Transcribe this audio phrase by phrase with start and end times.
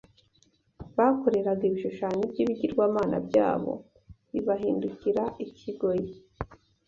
[0.97, 3.73] Bakoreraga ibishushanyo by’ibigirwamana byayo,
[4.31, 6.13] bibahindukira ikigoyi